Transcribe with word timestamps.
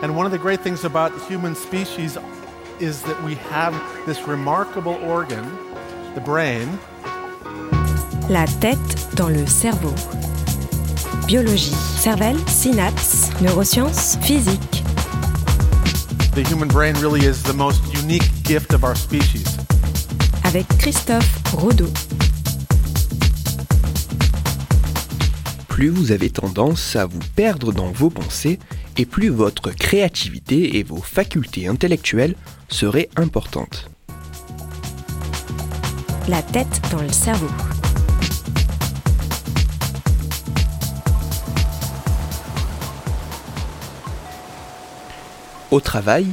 And 0.00 0.16
one 0.16 0.26
of 0.26 0.30
the 0.32 0.38
great 0.38 0.60
things 0.60 0.84
about 0.84 1.10
human 1.26 1.56
species 1.56 2.16
is 2.78 3.02
that 3.02 3.20
we 3.24 3.34
have 3.50 3.74
this 4.06 4.28
remarkable 4.28 4.94
organ, 5.02 5.44
the 6.14 6.20
brain. 6.20 6.78
La 8.28 8.46
tête 8.60 8.78
dans 9.16 9.28
le 9.28 9.44
cerveau. 9.46 9.92
Biologie, 11.26 11.74
cervelle, 11.96 12.38
synapses, 12.46 13.32
neurosciences, 13.40 14.16
physique. 14.22 14.84
The 16.36 16.44
human 16.48 16.68
brain 16.68 16.94
really 17.00 17.26
is 17.26 17.42
the 17.42 17.52
most 17.52 17.82
unique 17.92 18.30
gift 18.44 18.72
of 18.72 18.84
our 18.84 18.94
species. 18.94 19.56
Avec 20.44 20.64
Christophe 20.78 21.28
Rodeau. 21.54 21.90
Plus 25.66 25.90
vous 25.90 26.12
avez 26.12 26.30
tendance 26.30 26.94
à 26.94 27.06
vous 27.06 27.18
perdre 27.34 27.72
dans 27.72 27.90
vos 27.90 28.10
pensées, 28.10 28.60
et 28.98 29.06
plus 29.06 29.28
votre 29.28 29.70
créativité 29.70 30.78
et 30.78 30.82
vos 30.82 31.00
facultés 31.00 31.68
intellectuelles 31.68 32.34
seraient 32.68 33.08
importantes. 33.16 33.88
La 36.28 36.42
tête 36.42 36.82
dans 36.90 37.00
le 37.00 37.12
cerveau. 37.12 37.48
Au 45.70 45.80
travail, 45.80 46.26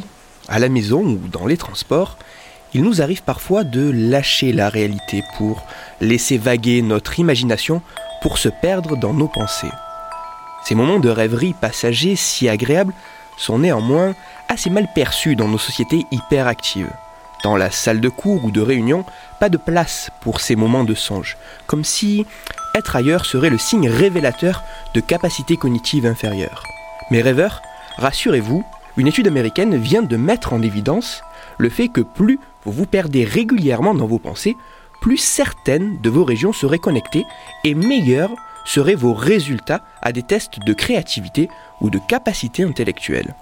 à 0.48 0.60
la 0.60 0.70
maison 0.70 1.04
ou 1.04 1.20
dans 1.32 1.46
les 1.46 1.58
transports, 1.58 2.18
il 2.74 2.84
nous 2.84 3.02
arrive 3.02 3.24
parfois 3.24 3.64
de 3.64 3.90
lâcher 3.90 4.52
la 4.52 4.70
réalité 4.70 5.24
pour 5.38 5.66
laisser 6.02 6.38
vaguer 6.38 6.82
notre 6.82 7.20
imagination 7.20 7.82
pour 8.22 8.38
se 8.38 8.50
perdre 8.50 8.98
dans 8.98 9.14
nos 9.14 9.28
pensées. 9.28 9.72
Ces 10.66 10.74
moments 10.74 11.00
de 11.00 11.10
rêverie 11.10 11.54
passagers 11.54 12.16
si 12.16 12.50
agréables 12.50 12.94
sont 13.38 13.60
néanmoins 13.60 14.16
assez 14.50 14.72
mal 14.72 14.88
perçus 14.96 15.36
dans 15.36 15.48
nos 15.48 15.60
sociétés 15.60 16.08
hyperactives. 16.10 16.92
Dans 17.44 17.56
la 17.56 17.70
salle 17.70 18.02
de 18.02 18.10
cours 18.10 18.44
ou 18.44 18.50
de 18.50 18.62
réunion, 18.62 19.06
pas 19.40 19.50
de 19.50 19.58
place 19.58 20.10
pour 20.22 20.42
ces 20.42 20.56
moments 20.56 20.84
de 20.84 20.96
songe, 20.96 21.38
comme 21.68 21.84
si 21.84 22.26
être 22.74 22.96
ailleurs 22.96 23.28
serait 23.28 23.52
le 23.52 23.60
signe 23.60 23.88
révélateur 23.88 24.64
de 24.96 25.02
capacités 25.02 25.56
cognitives 25.56 26.08
inférieures. 26.08 26.64
Mais 27.12 27.22
rêveurs, 27.22 27.62
rassurez-vous, 27.98 28.66
une 28.98 29.08
étude 29.08 29.28
américaine 29.28 29.78
vient 29.78 30.02
de 30.02 30.18
mettre 30.18 30.52
en 30.52 30.64
évidence 30.64 31.22
le 31.60 31.70
fait 31.70 31.90
que 31.90 32.02
plus 32.02 32.40
vous 32.64 32.72
vous 32.72 32.88
perdez 32.88 33.24
régulièrement 33.24 33.94
dans 33.94 34.08
vos 34.08 34.18
pensées, 34.18 34.58
plus 35.00 35.18
certaines 35.18 36.02
de 36.02 36.10
vos 36.10 36.24
régions 36.24 36.54
seraient 36.54 36.80
connectées 36.80 37.26
et 37.64 37.76
meilleures 37.76 38.32
seraient 38.66 38.96
vos 38.96 39.14
résultats 39.14 39.82
à 40.02 40.12
des 40.12 40.24
tests 40.24 40.60
de 40.66 40.74
créativité 40.74 41.50
ou 41.82 41.90
de 41.90 42.00
capacité 42.00 42.64
intellectuelle. 42.64 43.34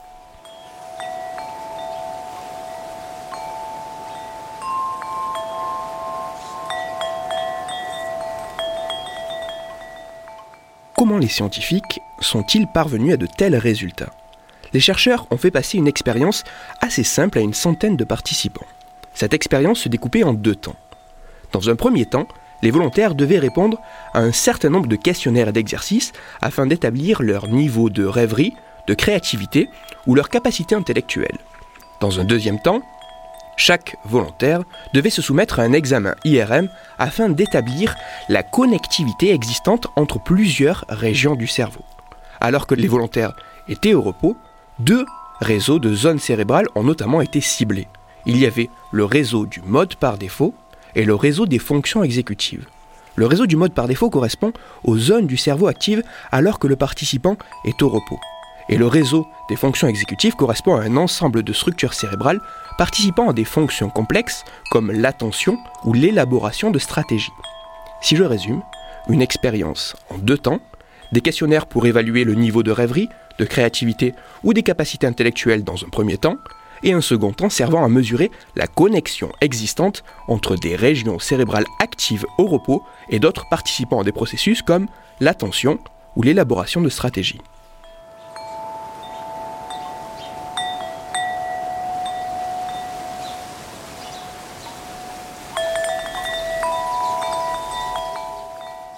Comment 10.95 11.17
les 11.17 11.27
scientifiques 11.27 11.99
sont-ils 12.21 12.67
parvenus 12.67 13.13
à 13.13 13.17
de 13.17 13.25
tels 13.25 13.57
résultats? 13.57 14.13
Les 14.71 14.79
chercheurs 14.79 15.27
ont 15.31 15.37
fait 15.37 15.51
passer 15.51 15.77
une 15.77 15.87
expérience 15.87 16.43
assez 16.81 17.03
simple 17.03 17.39
à 17.39 17.41
une 17.41 17.53
centaine 17.53 17.97
de 17.97 18.03
participants. 18.03 18.65
Cette 19.13 19.33
expérience 19.33 19.79
se 19.79 19.89
découpait 19.89 20.23
en 20.23 20.33
deux 20.33 20.55
temps. 20.55 20.75
Dans 21.51 21.69
un 21.69 21.75
premier 21.75 22.05
temps, 22.05 22.27
les 22.63 22.71
volontaires 22.71 23.13
devaient 23.13 23.39
répondre 23.39 23.77
à 24.13 24.19
un 24.19 24.31
certain 24.31 24.69
nombre 24.69 24.87
de 24.87 24.95
questionnaires 24.95 25.49
et 25.49 25.51
d'exercices 25.51 26.13
afin 26.41 26.65
d'établir 26.65 27.21
leur 27.21 27.49
niveau 27.49 27.89
de 27.89 28.05
rêverie, 28.05 28.53
de 28.87 28.93
créativité 28.93 29.69
ou 30.07 30.15
leur 30.15 30.29
capacité 30.29 30.73
intellectuelle. 30.73 31.37
Dans 31.99 32.21
un 32.21 32.23
deuxième 32.23 32.61
temps, 32.61 32.81
chaque 33.57 33.97
volontaire 34.05 34.63
devait 34.93 35.09
se 35.09 35.21
soumettre 35.21 35.59
à 35.59 35.63
un 35.63 35.73
examen 35.73 36.15
IRM 36.23 36.69
afin 36.97 37.27
d'établir 37.27 37.95
la 38.29 38.43
connectivité 38.43 39.33
existante 39.33 39.87
entre 39.97 40.23
plusieurs 40.23 40.85
régions 40.87 41.35
du 41.35 41.47
cerveau. 41.47 41.83
Alors 42.39 42.65
que 42.65 42.75
les 42.75 42.87
volontaires 42.87 43.33
étaient 43.67 43.93
au 43.93 44.01
repos, 44.01 44.37
deux 44.79 45.05
réseaux 45.41 45.79
de 45.79 45.93
zones 45.93 46.19
cérébrales 46.19 46.67
ont 46.75 46.83
notamment 46.83 47.19
été 47.19 47.41
ciblés. 47.41 47.89
Il 48.25 48.37
y 48.37 48.45
avait 48.45 48.69
le 48.93 49.03
réseau 49.03 49.45
du 49.45 49.61
mode 49.61 49.95
par 49.95 50.17
défaut 50.17 50.55
et 50.95 51.05
le 51.05 51.15
réseau 51.15 51.45
des 51.45 51.59
fonctions 51.59 52.03
exécutives. 52.03 52.65
Le 53.15 53.27
réseau 53.27 53.45
du 53.45 53.55
mode 53.55 53.73
par 53.73 53.87
défaut 53.87 54.09
correspond 54.09 54.53
aux 54.83 54.97
zones 54.97 55.27
du 55.27 55.37
cerveau 55.37 55.67
actives 55.67 56.03
alors 56.31 56.59
que 56.59 56.67
le 56.67 56.75
participant 56.75 57.37
est 57.65 57.81
au 57.81 57.89
repos. 57.89 58.19
Et 58.69 58.77
le 58.77 58.87
réseau 58.87 59.27
des 59.49 59.55
fonctions 59.55 59.87
exécutives 59.87 60.35
correspond 60.35 60.75
à 60.75 60.83
un 60.83 60.97
ensemble 60.97 61.43
de 61.43 61.53
structures 61.53 61.93
cérébrales 61.93 62.39
participant 62.77 63.29
à 63.29 63.33
des 63.33 63.43
fonctions 63.43 63.89
complexes 63.89 64.43
comme 64.71 64.91
l'attention 64.91 65.57
ou 65.83 65.93
l'élaboration 65.93 66.71
de 66.71 66.79
stratégies. 66.79 67.33
Si 68.01 68.15
je 68.15 68.23
résume, 68.23 68.61
une 69.09 69.21
expérience 69.21 69.95
en 70.09 70.17
deux 70.17 70.37
temps, 70.37 70.59
des 71.11 71.21
questionnaires 71.21 71.67
pour 71.67 71.85
évaluer 71.85 72.23
le 72.23 72.33
niveau 72.33 72.63
de 72.63 72.71
rêverie, 72.71 73.09
de 73.37 73.45
créativité 73.45 74.13
ou 74.43 74.53
des 74.53 74.63
capacités 74.63 75.07
intellectuelles 75.07 75.63
dans 75.63 75.83
un 75.83 75.89
premier 75.89 76.17
temps, 76.17 76.37
et 76.83 76.93
un 76.93 77.01
second 77.01 77.31
temps 77.31 77.49
servant 77.49 77.83
à 77.83 77.89
mesurer 77.89 78.31
la 78.55 78.67
connexion 78.67 79.31
existante 79.41 80.03
entre 80.27 80.55
des 80.55 80.75
régions 80.75 81.19
cérébrales 81.19 81.65
actives 81.79 82.25
au 82.37 82.45
repos 82.45 82.83
et 83.09 83.19
d'autres 83.19 83.47
participant 83.49 84.01
à 84.01 84.03
des 84.03 84.11
processus 84.11 84.61
comme 84.61 84.87
l'attention 85.19 85.79
ou 86.15 86.23
l'élaboration 86.23 86.81
de 86.81 86.89
stratégies. 86.89 87.41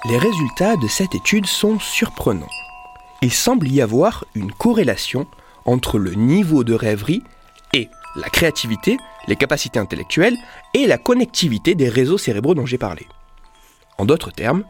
Les 0.08 0.20
résultats 0.20 0.76
de 0.76 0.88
cette 0.88 1.16
étude 1.16 1.48
sont 1.48 1.80
surprenants. 1.80 2.46
Il 3.24 3.34
semble 3.34 3.68
y 3.68 3.82
avoir 3.82 4.24
une 4.36 4.52
corrélation 4.52 5.26
entre 5.66 5.98
le 5.98 6.14
niveau 6.14 6.64
de 6.64 6.76
rêverie 6.76 7.24
et 7.76 7.90
la 8.16 8.30
créativité, 8.30 8.98
les 9.28 9.36
capacités 9.36 9.80
intellectuelles 9.80 10.38
et 10.74 10.88
la 10.88 10.98
connectivité 10.98 11.76
des 11.76 11.90
réseaux 11.90 12.18
cérébraux 12.18 12.56
dont 12.56 12.66
j'ai 12.66 12.78
parlé. 12.78 13.06
En 13.98 14.06
d'autres 14.06 14.32
termes, 14.32 14.64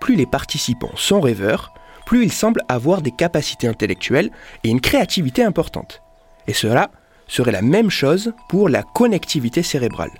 plus 0.00 0.16
les 0.16 0.26
participants 0.26 0.96
sont 0.96 1.20
rêveurs, 1.20 1.72
plus 2.04 2.24
ils 2.24 2.32
semblent 2.32 2.62
avoir 2.68 3.00
des 3.00 3.12
capacités 3.12 3.68
intellectuelles 3.68 4.30
et 4.64 4.70
une 4.70 4.80
créativité 4.80 5.42
importante. 5.42 6.02
Et 6.48 6.52
cela 6.52 6.90
serait 7.28 7.52
la 7.52 7.62
même 7.62 7.90
chose 7.90 8.32
pour 8.48 8.68
la 8.68 8.82
connectivité 8.82 9.62
cérébrale. 9.62 10.10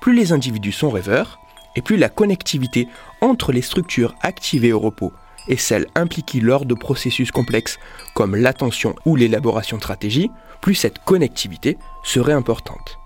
Plus 0.00 0.14
les 0.14 0.32
individus 0.32 0.72
sont 0.72 0.90
rêveurs, 0.90 1.38
et 1.76 1.82
plus 1.82 1.96
la 1.96 2.08
connectivité 2.08 2.88
entre 3.20 3.52
les 3.52 3.62
structures 3.62 4.14
activées 4.22 4.72
au 4.72 4.80
repos 4.80 5.12
et 5.48 5.56
celles 5.56 5.86
impliquées 5.94 6.40
lors 6.40 6.64
de 6.64 6.74
processus 6.74 7.30
complexes 7.30 7.78
comme 8.14 8.36
l'attention 8.36 8.94
ou 9.04 9.16
l'élaboration 9.16 9.76
de 9.76 9.82
stratégie, 9.82 10.30
plus 10.60 10.74
cette 10.74 10.98
connectivité 11.00 11.78
serait 12.02 12.32
importante. 12.32 12.98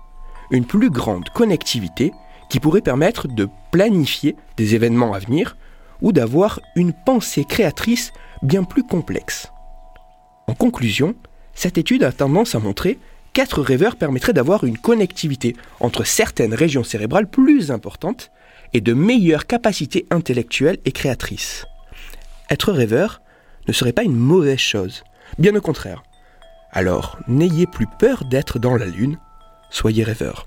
Une 0.51 0.65
plus 0.65 0.89
grande 0.89 1.29
connectivité 1.29 2.11
qui 2.49 2.59
pourrait 2.59 2.81
permettre 2.81 3.27
de 3.27 3.47
planifier 3.71 4.35
des 4.57 4.75
événements 4.75 5.13
à 5.13 5.19
venir 5.19 5.57
ou 6.01 6.11
d'avoir 6.11 6.59
une 6.75 6.93
pensée 6.93 7.45
créatrice 7.45 8.11
bien 8.41 8.63
plus 8.63 8.83
complexe. 8.83 9.51
En 10.47 10.55
conclusion, 10.55 11.15
cette 11.53 11.77
étude 11.77 12.03
a 12.03 12.11
tendance 12.11 12.55
à 12.55 12.59
montrer 12.59 12.97
qu'être 13.33 13.61
rêveur 13.61 13.95
permettrait 13.95 14.33
d'avoir 14.33 14.63
une 14.63 14.77
connectivité 14.77 15.55
entre 15.79 16.03
certaines 16.03 16.53
régions 16.53 16.83
cérébrales 16.83 17.29
plus 17.29 17.69
importantes 17.71 18.31
et 18.73 18.81
de 18.81 18.93
meilleures 18.93 19.45
capacités 19.45 20.07
intellectuelles 20.09 20.79
et 20.85 20.91
créatrices. 20.91 21.65
Être 22.49 22.71
rêveur 22.71 23.21
ne 23.67 23.73
serait 23.73 23.93
pas 23.93 24.03
une 24.03 24.15
mauvaise 24.15 24.59
chose, 24.59 25.03
bien 25.37 25.55
au 25.55 25.61
contraire. 25.61 26.03
Alors, 26.71 27.17
n'ayez 27.27 27.67
plus 27.67 27.87
peur 27.99 28.25
d'être 28.25 28.59
dans 28.59 28.75
la 28.75 28.85
Lune, 28.85 29.19
soyez 29.69 30.03
rêveur. 30.03 30.45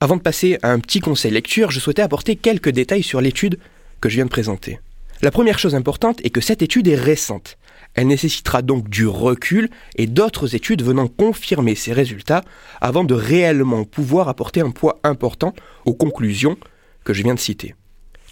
Avant 0.00 0.16
de 0.16 0.22
passer 0.22 0.58
à 0.62 0.70
un 0.70 0.80
petit 0.80 1.00
conseil 1.00 1.30
lecture, 1.30 1.70
je 1.70 1.78
souhaitais 1.78 2.00
apporter 2.00 2.36
quelques 2.36 2.70
détails 2.70 3.02
sur 3.02 3.20
l'étude 3.20 3.58
que 4.00 4.08
je 4.08 4.14
viens 4.14 4.24
de 4.24 4.30
présenter. 4.30 4.80
La 5.20 5.30
première 5.30 5.58
chose 5.58 5.74
importante 5.74 6.24
est 6.24 6.30
que 6.30 6.40
cette 6.40 6.62
étude 6.62 6.88
est 6.88 6.94
récente. 6.94 7.58
Elle 7.94 8.06
nécessitera 8.06 8.62
donc 8.62 8.88
du 8.88 9.06
recul 9.06 9.68
et 9.96 10.06
d'autres 10.06 10.54
études 10.54 10.82
venant 10.82 11.08
confirmer 11.08 11.74
ces 11.74 11.92
résultats 11.92 12.42
avant 12.80 13.04
de 13.04 13.12
réellement 13.12 13.84
pouvoir 13.84 14.30
apporter 14.30 14.62
un 14.62 14.70
poids 14.70 14.98
important 15.02 15.52
aux 15.84 15.92
conclusions 15.92 16.56
que 17.04 17.12
je 17.12 17.22
viens 17.22 17.34
de 17.34 17.40
citer. 17.40 17.74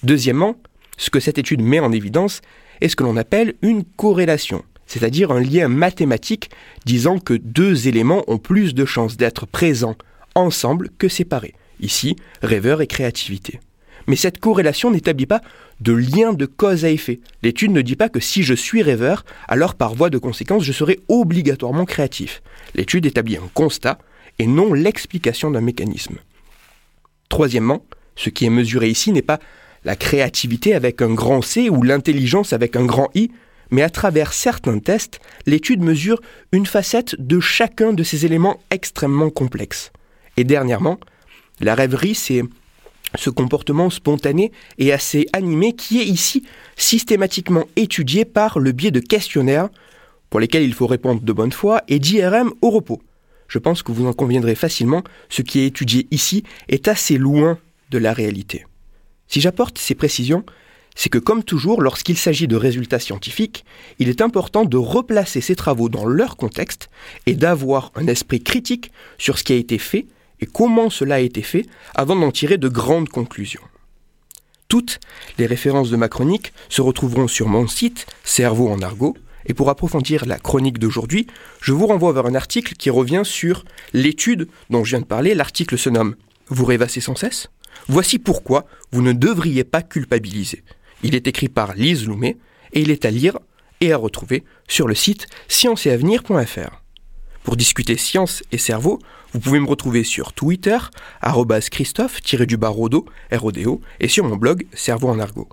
Deuxièmement, 0.02 0.56
ce 0.96 1.10
que 1.10 1.20
cette 1.20 1.38
étude 1.38 1.62
met 1.62 1.80
en 1.80 1.92
évidence, 1.92 2.40
est 2.80 2.88
ce 2.88 2.96
que 2.96 3.04
l'on 3.04 3.16
appelle 3.16 3.54
une 3.62 3.84
corrélation, 3.84 4.64
c'est-à-dire 4.86 5.32
un 5.32 5.40
lien 5.40 5.68
mathématique 5.68 6.50
disant 6.84 7.18
que 7.18 7.34
deux 7.34 7.88
éléments 7.88 8.24
ont 8.28 8.38
plus 8.38 8.74
de 8.74 8.84
chances 8.84 9.16
d'être 9.16 9.46
présents 9.46 9.96
ensemble 10.34 10.90
que 10.98 11.08
séparés. 11.08 11.54
Ici, 11.80 12.16
rêveur 12.42 12.80
et 12.80 12.86
créativité. 12.86 13.60
Mais 14.06 14.16
cette 14.16 14.38
corrélation 14.38 14.90
n'établit 14.90 15.26
pas 15.26 15.42
de 15.80 15.92
lien 15.92 16.32
de 16.32 16.46
cause 16.46 16.84
à 16.84 16.90
effet. 16.90 17.20
L'étude 17.42 17.72
ne 17.72 17.82
dit 17.82 17.94
pas 17.94 18.08
que 18.08 18.20
si 18.20 18.42
je 18.42 18.54
suis 18.54 18.82
rêveur, 18.82 19.24
alors 19.48 19.74
par 19.74 19.94
voie 19.94 20.10
de 20.10 20.18
conséquence, 20.18 20.64
je 20.64 20.72
serai 20.72 21.00
obligatoirement 21.08 21.84
créatif. 21.84 22.42
L'étude 22.74 23.06
établit 23.06 23.36
un 23.36 23.50
constat 23.52 23.98
et 24.38 24.46
non 24.46 24.72
l'explication 24.72 25.50
d'un 25.50 25.60
mécanisme. 25.60 26.16
Troisièmement, 27.28 27.84
ce 28.16 28.30
qui 28.30 28.46
est 28.46 28.50
mesuré 28.50 28.88
ici 28.88 29.12
n'est 29.12 29.22
pas 29.22 29.38
la 29.84 29.96
créativité 29.96 30.74
avec 30.74 31.02
un 31.02 31.12
grand 31.12 31.42
C 31.42 31.68
ou 31.70 31.82
l'intelligence 31.82 32.52
avec 32.52 32.76
un 32.76 32.84
grand 32.84 33.08
I, 33.14 33.30
mais 33.70 33.82
à 33.82 33.90
travers 33.90 34.32
certains 34.32 34.78
tests, 34.78 35.20
l'étude 35.46 35.82
mesure 35.82 36.20
une 36.52 36.66
facette 36.66 37.16
de 37.18 37.40
chacun 37.40 37.92
de 37.92 38.02
ces 38.02 38.24
éléments 38.24 38.60
extrêmement 38.70 39.30
complexes. 39.30 39.92
Et 40.36 40.44
dernièrement, 40.44 40.98
la 41.60 41.74
rêverie, 41.74 42.14
c'est 42.14 42.42
ce 43.14 43.30
comportement 43.30 43.90
spontané 43.90 44.52
et 44.78 44.92
assez 44.92 45.26
animé 45.32 45.74
qui 45.74 46.00
est 46.00 46.06
ici 46.06 46.44
systématiquement 46.76 47.64
étudié 47.76 48.24
par 48.24 48.58
le 48.58 48.72
biais 48.72 48.90
de 48.90 49.00
questionnaires 49.00 49.68
pour 50.30 50.40
lesquels 50.40 50.62
il 50.62 50.74
faut 50.74 50.86
répondre 50.86 51.22
de 51.22 51.32
bonne 51.32 51.52
foi 51.52 51.82
et 51.88 51.98
d'IRM 51.98 52.52
au 52.60 52.70
repos. 52.70 53.02
Je 53.48 53.58
pense 53.58 53.82
que 53.82 53.92
vous 53.92 54.06
en 54.06 54.12
conviendrez 54.12 54.54
facilement, 54.54 55.02
ce 55.30 55.40
qui 55.40 55.60
est 55.60 55.66
étudié 55.66 56.06
ici 56.10 56.44
est 56.68 56.86
assez 56.86 57.16
loin 57.16 57.58
de 57.90 57.98
la 57.98 58.12
réalité. 58.12 58.66
Si 59.28 59.40
j'apporte 59.40 59.78
ces 59.78 59.94
précisions, 59.94 60.44
c'est 60.94 61.10
que 61.10 61.18
comme 61.18 61.44
toujours, 61.44 61.80
lorsqu'il 61.80 62.16
s'agit 62.16 62.48
de 62.48 62.56
résultats 62.56 62.98
scientifiques, 62.98 63.64
il 63.98 64.08
est 64.08 64.20
important 64.20 64.64
de 64.64 64.76
replacer 64.76 65.40
ces 65.40 65.54
travaux 65.54 65.88
dans 65.88 66.06
leur 66.06 66.36
contexte 66.36 66.90
et 67.26 67.34
d'avoir 67.34 67.92
un 67.94 68.08
esprit 68.08 68.42
critique 68.42 68.90
sur 69.16 69.38
ce 69.38 69.44
qui 69.44 69.52
a 69.52 69.56
été 69.56 69.78
fait 69.78 70.06
et 70.40 70.46
comment 70.46 70.90
cela 70.90 71.16
a 71.16 71.20
été 71.20 71.42
fait 71.42 71.66
avant 71.94 72.16
d'en 72.16 72.32
tirer 72.32 72.58
de 72.58 72.68
grandes 72.68 73.08
conclusions. 73.08 73.62
Toutes 74.68 75.00
les 75.38 75.46
références 75.46 75.90
de 75.90 75.96
ma 75.96 76.08
chronique 76.08 76.52
se 76.68 76.82
retrouveront 76.82 77.28
sur 77.28 77.48
mon 77.48 77.66
site 77.66 78.06
Cerveau 78.24 78.68
en 78.68 78.82
argot, 78.82 79.16
et 79.46 79.54
pour 79.54 79.70
approfondir 79.70 80.26
la 80.26 80.38
chronique 80.38 80.78
d'aujourd'hui, 80.78 81.26
je 81.62 81.72
vous 81.72 81.86
renvoie 81.86 82.12
vers 82.12 82.26
un 82.26 82.34
article 82.34 82.74
qui 82.74 82.90
revient 82.90 83.22
sur 83.24 83.64
l'étude 83.94 84.48
dont 84.68 84.84
je 84.84 84.90
viens 84.90 85.00
de 85.00 85.06
parler. 85.06 85.34
L'article 85.34 85.78
se 85.78 85.88
nomme 85.88 86.16
Vous 86.48 86.66
rêvassez 86.66 87.00
sans 87.00 87.14
cesse? 87.14 87.48
Voici 87.88 88.18
pourquoi 88.18 88.66
vous 88.92 89.00
ne 89.00 89.12
devriez 89.12 89.64
pas 89.64 89.82
culpabiliser. 89.82 90.62
Il 91.02 91.14
est 91.14 91.26
écrit 91.26 91.48
par 91.48 91.74
Lise 91.74 92.06
Loumet 92.06 92.36
et 92.74 92.80
il 92.80 92.90
est 92.90 93.06
à 93.06 93.10
lire 93.10 93.38
et 93.80 93.92
à 93.92 93.96
retrouver 93.96 94.44
sur 94.68 94.86
le 94.86 94.94
site 94.94 95.26
scienceetavenir.fr. 95.48 96.82
Pour 97.44 97.56
discuter 97.56 97.96
science 97.96 98.42
et 98.52 98.58
cerveau, 98.58 98.98
vous 99.32 99.40
pouvez 99.40 99.58
me 99.58 99.66
retrouver 99.66 100.04
sur 100.04 100.34
Twitter, 100.34 100.76
Christophe-Rodo, 101.70 103.06
RODO, 103.32 103.80
et 104.00 104.08
sur 104.08 104.24
mon 104.24 104.36
blog 104.36 104.66
Cerveau 104.74 105.08
en 105.08 105.18
argot. 105.18 105.48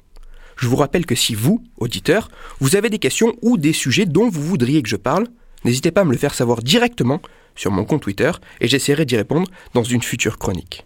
Je 0.58 0.68
vous 0.68 0.76
rappelle 0.76 1.06
que 1.06 1.16
si 1.16 1.36
vous, 1.36 1.64
auditeur, 1.78 2.30
vous 2.60 2.76
avez 2.76 2.90
des 2.90 3.00
questions 3.00 3.34
ou 3.42 3.58
des 3.58 3.74
sujets 3.74 4.06
dont 4.06 4.30
vous 4.30 4.42
voudriez 4.42 4.82
que 4.82 4.90
je 4.90 4.96
parle, 4.98 5.28
n'hésitez 5.64 5.92
pas 5.92 6.02
à 6.02 6.06
me 6.06 6.12
le 6.12 6.18
faire 6.18 6.34
savoir 6.34 6.62
directement 6.62 7.22
sur 7.56 7.72
mon 7.72 7.86
compte 7.86 8.02
Twitter 8.02 8.32
et 8.60 8.68
j'essaierai 8.68 9.06
d'y 9.06 9.16
répondre 9.16 9.50
dans 9.74 9.84
une 9.84 10.02
future 10.02 10.38
chronique. 10.38 10.86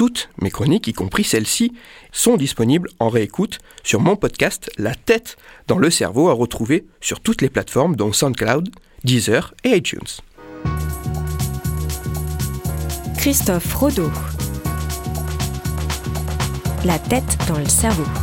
Toutes 0.00 0.30
mes 0.40 0.50
chroniques, 0.50 0.86
y 0.86 0.94
compris 0.94 1.24
celles-ci, 1.24 1.74
sont 2.10 2.38
disponibles 2.38 2.88
en 3.00 3.10
réécoute 3.10 3.58
sur 3.84 4.00
mon 4.00 4.16
podcast 4.16 4.70
La 4.78 4.94
tête 4.94 5.36
dans 5.66 5.76
le 5.76 5.90
cerveau 5.90 6.30
à 6.30 6.32
retrouver 6.32 6.86
sur 7.02 7.20
toutes 7.20 7.42
les 7.42 7.50
plateformes 7.50 7.96
dont 7.96 8.10
SoundCloud, 8.10 8.70
Deezer 9.04 9.52
et 9.62 9.76
iTunes. 9.76 10.00
Christophe 13.18 13.74
Rodeau. 13.74 14.10
La 16.86 16.98
tête 16.98 17.36
dans 17.46 17.58
le 17.58 17.68
cerveau. 17.68 18.19